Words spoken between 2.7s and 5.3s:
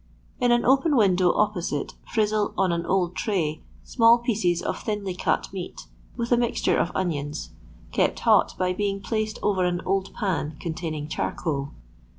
an old tray, small pieces of thinly